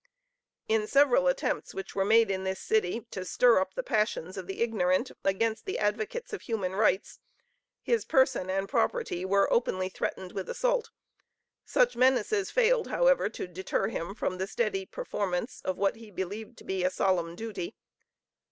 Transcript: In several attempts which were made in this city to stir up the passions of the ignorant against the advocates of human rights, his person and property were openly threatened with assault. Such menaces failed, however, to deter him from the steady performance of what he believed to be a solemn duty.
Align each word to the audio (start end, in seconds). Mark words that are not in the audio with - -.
In 0.67 0.87
several 0.87 1.27
attempts 1.27 1.75
which 1.75 1.93
were 1.93 2.03
made 2.03 2.31
in 2.31 2.43
this 2.43 2.59
city 2.59 3.05
to 3.11 3.23
stir 3.23 3.59
up 3.59 3.75
the 3.75 3.83
passions 3.83 4.35
of 4.35 4.47
the 4.47 4.61
ignorant 4.63 5.11
against 5.23 5.67
the 5.67 5.77
advocates 5.77 6.33
of 6.33 6.41
human 6.41 6.71
rights, 6.75 7.19
his 7.83 8.03
person 8.03 8.49
and 8.49 8.67
property 8.67 9.23
were 9.25 9.53
openly 9.53 9.89
threatened 9.89 10.31
with 10.31 10.49
assault. 10.49 10.89
Such 11.65 11.95
menaces 11.95 12.49
failed, 12.49 12.87
however, 12.87 13.29
to 13.29 13.45
deter 13.47 13.89
him 13.89 14.15
from 14.15 14.39
the 14.39 14.47
steady 14.47 14.87
performance 14.87 15.61
of 15.63 15.77
what 15.77 15.97
he 15.97 16.09
believed 16.09 16.57
to 16.57 16.63
be 16.63 16.83
a 16.83 16.89
solemn 16.89 17.35
duty. 17.35 17.75